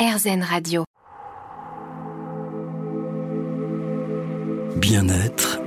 [0.00, 0.84] RZN Radio.
[4.76, 5.60] Bien-être.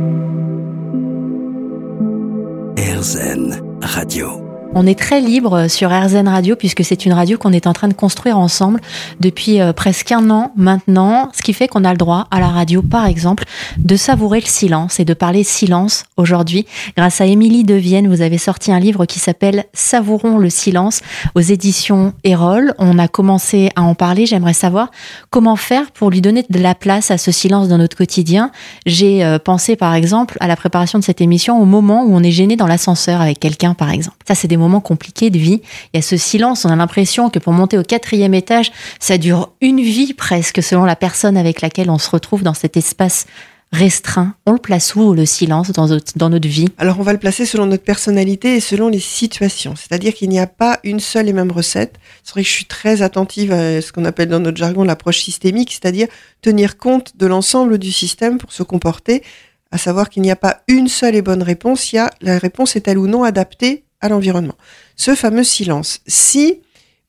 [2.75, 4.42] RZN Radio.
[4.75, 7.87] On est très libre sur RZN Radio puisque c'est une radio qu'on est en train
[7.87, 8.81] de construire ensemble
[9.19, 12.47] depuis euh, presque un an maintenant, ce qui fait qu'on a le droit à la
[12.47, 13.43] radio, par exemple,
[13.77, 16.65] de savourer le silence et de parler silence aujourd'hui.
[16.97, 21.01] Grâce à Émilie Devienne, vous avez sorti un livre qui s'appelle Savourons le silence
[21.35, 22.73] aux éditions Erol.
[22.79, 24.25] On a commencé à en parler.
[24.25, 24.89] J'aimerais savoir
[25.29, 28.51] comment faire pour lui donner de la place à ce silence dans notre quotidien.
[28.87, 32.23] J'ai euh, pensé, par exemple, à la préparation de cette émission au moment où on
[32.23, 34.17] est gêné dans l'ascenseur avec quelqu'un, par exemple.
[34.27, 35.61] Ça, c'est des moments compliqués de vie.
[35.93, 39.17] Il y a ce silence, on a l'impression que pour monter au quatrième étage, ça
[39.17, 43.25] dure une vie presque selon la personne avec laquelle on se retrouve dans cet espace
[43.73, 44.35] restreint.
[44.45, 46.69] On le place où le silence dans notre, dans notre vie?
[46.77, 49.75] Alors on va le placer selon notre personnalité et selon les situations.
[49.75, 51.95] C'est-à-dire qu'il n'y a pas une seule et même recette.
[52.23, 55.23] C'est vrai que je suis très attentive à ce qu'on appelle dans notre jargon l'approche
[55.23, 56.07] systémique, c'est-à-dire
[56.41, 59.23] tenir compte de l'ensemble du système pour se comporter,
[59.71, 62.37] à savoir qu'il n'y a pas une seule et bonne réponse, il y a la
[62.37, 64.55] réponse est-elle ou non adaptée à l'environnement.
[64.97, 66.01] Ce fameux silence.
[66.05, 66.59] Si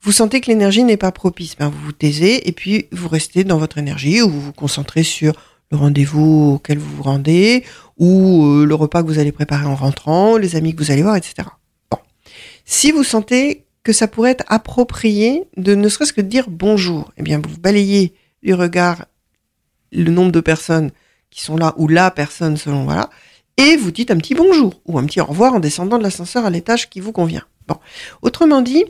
[0.00, 3.42] vous sentez que l'énergie n'est pas propice, ben vous vous taisez et puis vous restez
[3.42, 5.34] dans votre énergie ou vous vous concentrez sur
[5.70, 7.64] le rendez-vous auquel vous vous rendez
[7.98, 11.03] ou euh, le repas que vous allez préparer en rentrant, les amis que vous allez
[11.03, 11.48] voir, etc.
[11.91, 11.98] Bon.
[12.64, 17.23] Si vous sentez que ça pourrait être approprié de ne serait-ce que dire bonjour, eh
[17.23, 18.14] bien vous balayez
[18.45, 19.06] du regard
[19.91, 20.92] le nombre de personnes
[21.31, 23.11] qui sont là ou la personne selon voilà
[23.57, 26.45] et vous dites un petit bonjour ou un petit au revoir en descendant de l'ascenseur
[26.45, 27.45] à l'étage qui vous convient.
[27.69, 27.77] Bon.
[28.23, 28.85] Autrement dit,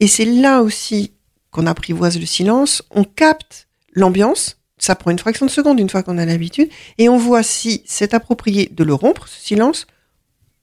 [0.00, 1.12] et c'est là aussi
[1.50, 6.02] qu'on apprivoise le silence, on capte l'ambiance, ça prend une fraction de seconde une fois
[6.02, 9.86] qu'on a l'habitude, et on voit si c'est approprié de le rompre, ce silence,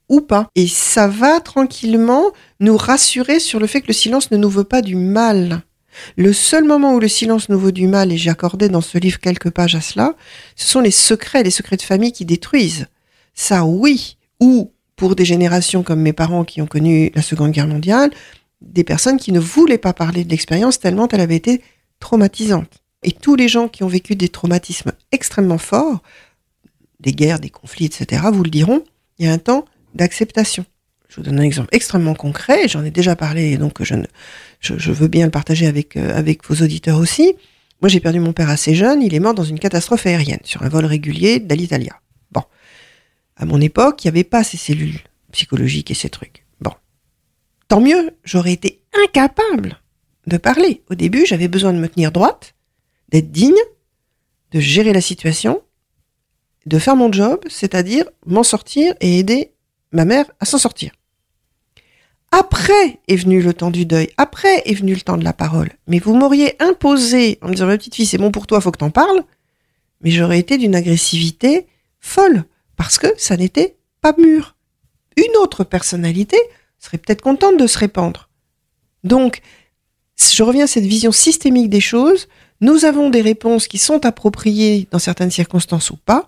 [0.08, 0.48] ou pas.
[0.54, 4.64] Et ça va tranquillement nous rassurer sur le fait que le silence ne nous veut
[4.64, 5.62] pas du mal.
[6.16, 8.98] Le seul moment où le silence nous veut du mal, et j'ai accordé dans ce
[8.98, 10.14] livre quelques pages à cela,
[10.54, 12.86] ce sont les secrets, les secrets de famille qui détruisent.
[13.36, 14.16] Ça, oui.
[14.40, 18.10] Ou pour des générations comme mes parents qui ont connu la Seconde Guerre mondiale,
[18.62, 21.62] des personnes qui ne voulaient pas parler de l'expérience tellement elle avait été
[22.00, 22.82] traumatisante.
[23.02, 26.02] Et tous les gens qui ont vécu des traumatismes extrêmement forts,
[26.98, 28.82] des guerres, des conflits, etc., vous le diront,
[29.18, 30.64] il y a un temps d'acceptation.
[31.08, 34.06] Je vous donne un exemple extrêmement concret, j'en ai déjà parlé, donc je, ne,
[34.60, 37.34] je, veux bien le partager avec, euh, avec vos auditeurs aussi.
[37.80, 40.62] Moi, j'ai perdu mon père assez jeune, il est mort dans une catastrophe aérienne, sur
[40.62, 42.00] un vol régulier d'Alitalia.
[43.36, 45.00] À mon époque, il n'y avait pas ces cellules
[45.32, 46.46] psychologiques et ces trucs.
[46.60, 46.72] Bon.
[47.68, 49.80] Tant mieux, j'aurais été incapable
[50.26, 50.82] de parler.
[50.90, 52.54] Au début, j'avais besoin de me tenir droite,
[53.10, 53.54] d'être digne,
[54.52, 55.62] de gérer la situation,
[56.64, 59.52] de faire mon job, c'est-à-dire m'en sortir et aider
[59.92, 60.92] ma mère à s'en sortir.
[62.32, 65.70] Après est venu le temps du deuil, après est venu le temps de la parole.
[65.86, 68.72] Mais vous m'auriez imposé en me disant ma petite fille, c'est bon pour toi, faut
[68.72, 69.22] que t'en parles.
[70.00, 71.66] Mais j'aurais été d'une agressivité
[72.00, 72.44] folle
[72.76, 74.56] parce que ça n'était pas mûr.
[75.16, 76.38] Une autre personnalité
[76.78, 78.28] serait peut-être contente de se répandre.
[79.04, 79.40] Donc,
[80.18, 82.28] je reviens à cette vision systémique des choses.
[82.60, 86.26] Nous avons des réponses qui sont appropriées dans certaines circonstances ou pas,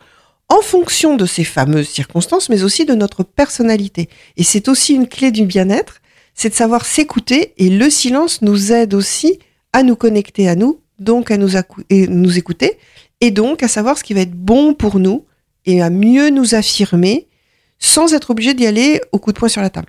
[0.49, 4.09] en fonction de ces fameuses circonstances, mais aussi de notre personnalité.
[4.37, 6.01] Et c'est aussi une clé du bien-être,
[6.35, 9.39] c'est de savoir s'écouter, et le silence nous aide aussi
[9.73, 11.51] à nous connecter à nous, donc à nous,
[11.91, 12.79] nous écouter,
[13.21, 15.27] et donc à savoir ce qui va être bon pour nous,
[15.69, 17.29] et à mieux nous affirmer
[17.79, 19.89] sans être obligé d'y aller au coup de poing sur la table.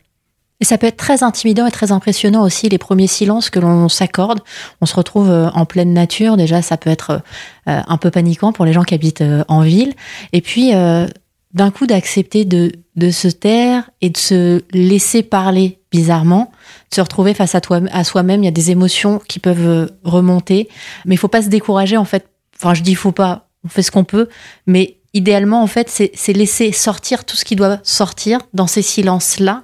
[0.60, 3.88] Et ça peut être très intimidant et très impressionnant aussi les premiers silences que l'on
[3.88, 4.42] s'accorde.
[4.82, 6.36] On se retrouve euh, en pleine nature.
[6.36, 7.22] Déjà, ça peut être
[7.70, 9.94] euh, un peu paniquant pour les gens qui habitent euh, en ville.
[10.34, 16.52] Et puis, d'un coup, d'accepter de, de se taire et de se laisser parler bizarrement,
[16.92, 17.62] de se retrouver face à,
[17.92, 18.44] à soi-même.
[18.44, 20.68] Il y a des émotions qui peuvent remonter.
[21.06, 22.28] Mais il faut pas se décourager, en fait.
[22.58, 23.48] Enfin, je dis il faut pas.
[23.64, 24.28] On fait ce qu'on peut.
[24.68, 29.64] Mais idéalement, en fait, c'est laisser sortir tout ce qui doit sortir dans ces silences-là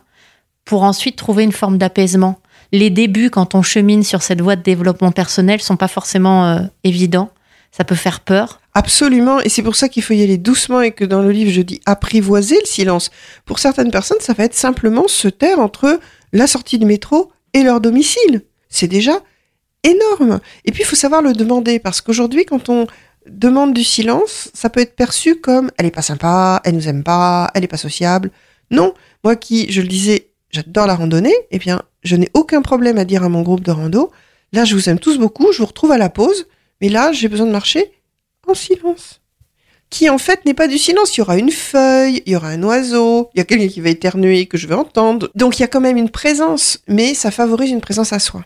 [0.66, 2.40] pour ensuite trouver une forme d'apaisement.
[2.72, 6.60] Les débuts, quand on chemine sur cette voie de développement personnel, sont pas forcément euh,
[6.84, 7.30] évidents.
[7.72, 8.62] Ça peut faire peur.
[8.74, 11.52] Absolument, et c'est pour ça qu'il faut y aller doucement et que dans le livre
[11.52, 13.10] je dis apprivoiser le silence.
[13.46, 16.00] Pour certaines personnes, ça va être simplement se taire entre
[16.34, 18.42] la sortie du métro et leur domicile.
[18.68, 19.22] C'est déjà
[19.84, 20.40] énorme.
[20.66, 22.88] Et puis il faut savoir le demander parce qu'aujourd'hui, quand on
[23.28, 27.04] demande du silence, ça peut être perçu comme elle est pas sympa, elle nous aime
[27.04, 28.32] pas, elle est pas sociable.
[28.72, 28.94] Non,
[29.24, 33.06] moi qui, je le disais, j'adore la randonnée, eh bien, je n'ai aucun problème à
[33.06, 34.12] dire à mon groupe de rando,
[34.54, 36.48] là, je vous aime tous beaucoup, je vous retrouve à la pause,
[36.82, 37.92] mais là, j'ai besoin de marcher
[38.48, 39.22] en silence.
[39.90, 42.50] Qui en fait n'est pas du silence, il y aura une feuille, il y aura
[42.50, 45.30] un oiseau, il y a quelqu'un qui va éternuer que je vais entendre.
[45.36, 48.44] Donc il y a quand même une présence, mais ça favorise une présence à soi.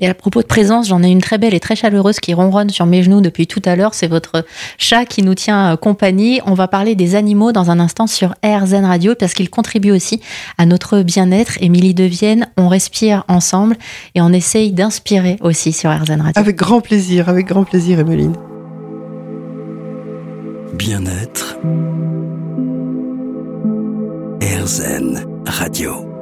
[0.00, 2.70] Et à propos de présence, j'en ai une très belle et très chaleureuse qui ronronne
[2.70, 3.94] sur mes genoux depuis tout à l'heure.
[3.94, 4.44] C'est votre
[4.78, 6.40] chat qui nous tient euh, compagnie.
[6.46, 10.20] On va parler des animaux dans un instant sur RZN Radio parce qu'ils contribuent aussi
[10.58, 11.58] à notre bien-être.
[11.60, 13.76] Émilie Devienne, on respire ensemble
[14.14, 16.40] et on essaye d'inspirer aussi sur RZN Radio.
[16.40, 18.34] Avec grand plaisir, avec grand plaisir, Emeline.
[20.74, 21.58] Bien-être.
[24.42, 26.13] RZN Radio.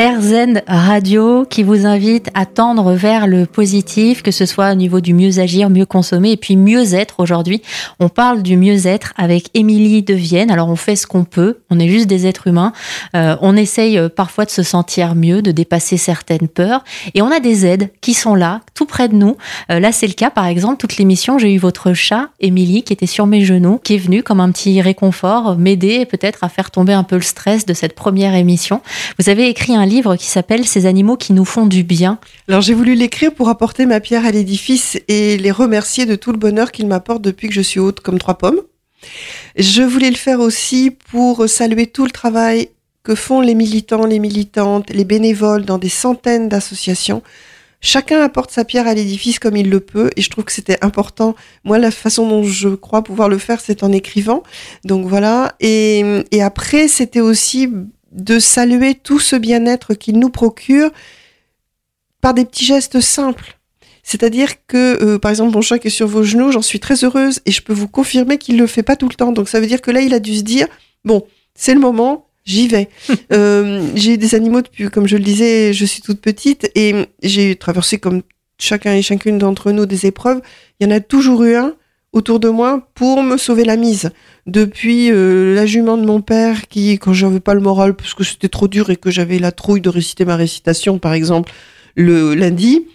[0.00, 5.02] RZN Radio qui vous invite à tendre vers le positif, que ce soit au niveau
[5.02, 7.60] du mieux agir, mieux consommer et puis mieux être aujourd'hui.
[7.98, 10.50] On parle du mieux être avec Émilie Devienne.
[10.50, 12.72] Alors on fait ce qu'on peut, on est juste des êtres humains.
[13.14, 16.82] Euh, on essaye euh, parfois de se sentir mieux, de dépasser certaines peurs
[17.12, 19.36] et on a des aides qui sont là, tout près de nous.
[19.70, 22.94] Euh, là c'est le cas par exemple, toute l'émission, j'ai eu votre chat, Émilie, qui
[22.94, 26.70] était sur mes genoux, qui est venu comme un petit réconfort, m'aider peut-être à faire
[26.70, 28.80] tomber un peu le stress de cette première émission.
[29.18, 32.18] Vous avez écrit un livre qui s'appelle Ces animaux qui nous font du bien.
[32.48, 36.32] Alors j'ai voulu l'écrire pour apporter ma pierre à l'édifice et les remercier de tout
[36.32, 38.60] le bonheur qu'ils m'apportent depuis que je suis haute comme trois pommes.
[39.56, 42.70] Je voulais le faire aussi pour saluer tout le travail
[43.02, 47.22] que font les militants, les militantes, les bénévoles dans des centaines d'associations.
[47.82, 50.82] Chacun apporte sa pierre à l'édifice comme il le peut et je trouve que c'était
[50.84, 51.34] important.
[51.64, 54.42] Moi, la façon dont je crois pouvoir le faire, c'est en écrivant.
[54.84, 55.54] Donc voilà.
[55.60, 57.70] Et, et après, c'était aussi
[58.12, 60.90] de saluer tout ce bien-être qu'il nous procure
[62.20, 63.58] par des petits gestes simples.
[64.02, 67.04] C'est-à-dire que, euh, par exemple, mon chat qui est sur vos genoux, j'en suis très
[67.04, 69.32] heureuse et je peux vous confirmer qu'il ne le fait pas tout le temps.
[69.32, 70.66] Donc ça veut dire que là, il a dû se dire,
[71.04, 71.24] bon,
[71.54, 72.88] c'est le moment, j'y vais.
[73.32, 77.54] euh, j'ai des animaux depuis, comme je le disais, je suis toute petite et j'ai
[77.56, 78.22] traversé comme
[78.58, 80.40] chacun et chacune d'entre nous des épreuves.
[80.78, 81.74] Il y en a toujours eu un
[82.12, 84.10] autour de moi pour me sauver la mise.
[84.46, 88.24] Depuis euh, la jument de mon père qui, quand j'avais pas le moral parce que
[88.24, 91.52] c'était trop dur et que j'avais la trouille de réciter ma récitation, par exemple,
[91.94, 92.86] le lundi,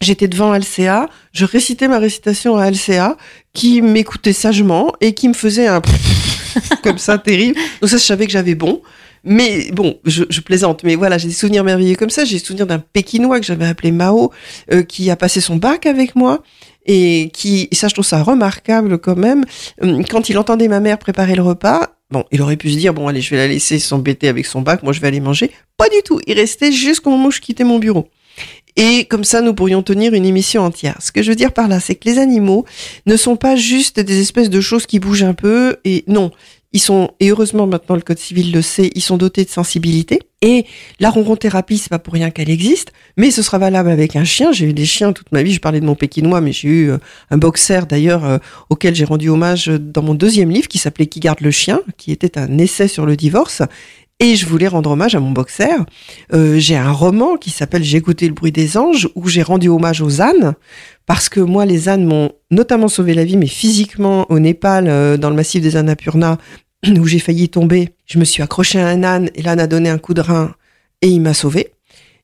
[0.00, 3.16] j'étais devant Alcea, je récitais ma récitation à Alcea,
[3.52, 5.82] qui m'écoutait sagement et qui me faisait un
[6.82, 7.58] comme ça terrible.
[7.80, 8.82] Donc ça, je savais que j'avais bon.
[9.24, 12.24] Mais bon, je, plaisante, mais voilà, j'ai des souvenirs merveilleux comme ça.
[12.24, 14.32] J'ai des souvenirs d'un Pékinois que j'avais appelé Mao,
[14.72, 16.42] euh, qui a passé son bac avec moi
[16.86, 19.44] et qui, ça je trouve ça remarquable quand même,
[19.80, 22.94] hum, quand il entendait ma mère préparer le repas, bon, il aurait pu se dire,
[22.94, 25.50] bon allez, je vais la laisser s'embêter avec son bac, moi je vais aller manger.
[25.76, 28.08] Pas du tout, il restait jusqu'au moment où je quittais mon bureau.
[28.76, 30.96] Et comme ça, nous pourrions tenir une émission entière.
[31.00, 32.64] Ce que je veux dire par là, c'est que les animaux
[33.04, 36.30] ne sont pas juste des espèces de choses qui bougent un peu, et non,
[36.72, 40.20] ils sont, et heureusement maintenant le Code civil le sait, ils sont dotés de sensibilité.
[40.44, 40.66] Et
[40.98, 44.50] la ronron-thérapie, c'est pas pour rien qu'elle existe, mais ce sera valable avec un chien.
[44.50, 45.52] J'ai eu des chiens toute ma vie.
[45.52, 46.98] Je parlais de mon pékinois, mais j'ai eu euh,
[47.30, 48.38] un boxer d'ailleurs euh,
[48.68, 52.10] auquel j'ai rendu hommage dans mon deuxième livre qui s'appelait Qui garde le chien, qui
[52.10, 53.62] était un essai sur le divorce.
[54.22, 55.66] Et je voulais rendre hommage à mon boxer.
[56.32, 60.00] Euh, j'ai un roman qui s'appelle J'ai le bruit des anges, où j'ai rendu hommage
[60.00, 60.54] aux ânes,
[61.06, 65.16] parce que moi, les ânes m'ont notamment sauvé la vie, mais physiquement au Népal, euh,
[65.16, 66.38] dans le massif des Annapurna,
[66.86, 69.90] où j'ai failli tomber, je me suis accroché à un âne et l'âne a donné
[69.90, 70.54] un coup de rein
[71.00, 71.72] et il m'a sauvé.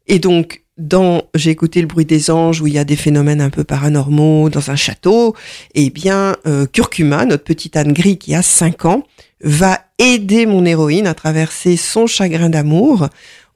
[0.07, 3.41] Et donc, dans J'ai écouté le bruit des anges, où il y a des phénomènes
[3.41, 5.35] un peu paranormaux dans un château,
[5.75, 9.03] eh bien, euh, Curcuma, notre petit âne gris qui a 5 ans,
[9.43, 13.09] va aider mon héroïne à traverser son chagrin d'amour.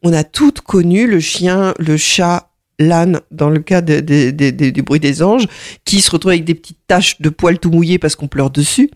[0.02, 5.22] On a toutes connu le chien, le chat, l'âne, dans le cas du bruit des
[5.22, 5.46] anges,
[5.84, 8.90] qui se retrouve avec des petites taches de poils tout mouillés parce qu'on pleure dessus.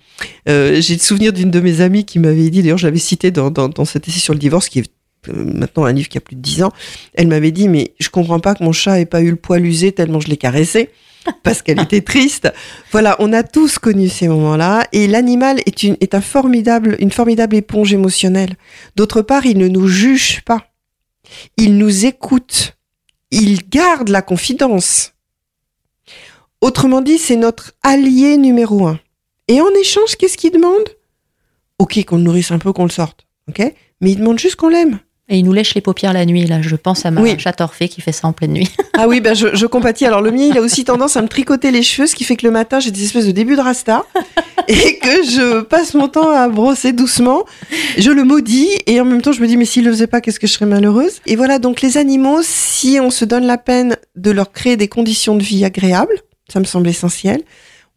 [0.48, 3.30] Euh, J'ai le souvenir d'une de mes amies qui m'avait dit, d'ailleurs je l'avais cité
[3.30, 4.90] dans, dans, dans cet essai sur le divorce, qui est
[5.32, 6.72] maintenant un livre qui a plus de 10 ans,
[7.14, 9.64] elle m'avait dit, mais je comprends pas que mon chat ait pas eu le poil
[9.64, 10.90] usé tellement je l'ai caressé
[11.42, 12.52] parce qu'elle était triste.
[12.92, 16.96] Voilà, on a tous connu ces moments-là et l'animal est une un formidable
[17.54, 18.54] éponge émotionnelle.
[18.94, 20.66] D'autre part, il ne nous juge pas.
[21.56, 22.76] Il nous écoute.
[23.30, 25.12] Il garde la confidence.
[26.60, 28.98] Autrement dit, c'est notre allié numéro un.
[29.48, 30.88] Et en échange, qu'est-ce qu'il demande?
[31.78, 33.26] Ok, qu'on le nourrisse un peu, qu'on le sorte.
[33.48, 33.60] Ok?
[34.00, 34.98] Mais il demande juste qu'on l'aime.
[35.28, 36.62] Et il nous lèche les paupières la nuit, là.
[36.62, 37.36] Je pense à ma Oui.
[37.58, 38.70] Orphée qui fait ça en pleine nuit.
[38.92, 40.06] Ah oui, ben je, je compatis.
[40.06, 42.36] Alors le mien, il a aussi tendance à me tricoter les cheveux, ce qui fait
[42.36, 44.04] que le matin, j'ai des espèces de début de rasta
[44.68, 47.44] et que je passe mon temps à brosser doucement.
[47.98, 50.20] Je le maudis et en même temps, je me dis, mais s'il le faisait pas,
[50.20, 51.20] qu'est-ce que je serais malheureuse?
[51.26, 54.88] Et voilà, donc les animaux, si on se donne la peine de leur créer des
[54.88, 56.14] conditions de vie agréables,
[56.52, 57.42] ça me semble essentiel,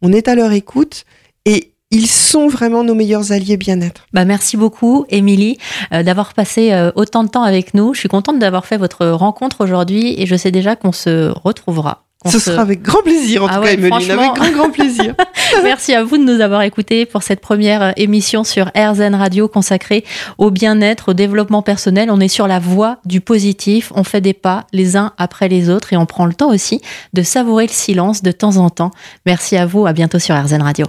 [0.02, 1.04] on est à leur écoute
[1.44, 4.06] et ils sont vraiment nos meilleurs alliés bien-être.
[4.12, 5.58] Bah, merci beaucoup, Émilie,
[5.92, 7.94] euh, d'avoir passé euh, autant de temps avec nous.
[7.94, 12.04] Je suis contente d'avoir fait votre rencontre aujourd'hui et je sais déjà qu'on se retrouvera.
[12.26, 14.32] Ce se- sera avec grand plaisir, en Ah tout ouais, cas, Emeline, franchement.
[14.34, 15.14] avec grand, grand plaisir.
[15.64, 19.48] Merci à vous de nous avoir écoutés pour cette première euh, émission sur RZN Radio
[19.48, 20.04] consacrée
[20.36, 22.10] au bien-être, au développement personnel.
[22.12, 23.90] On est sur la voie du positif.
[23.96, 26.82] On fait des pas les uns après les autres et on prend le temps aussi
[27.14, 28.90] de savourer le silence de temps en temps.
[29.24, 29.86] Merci à vous.
[29.86, 30.86] À bientôt sur RZN Radio.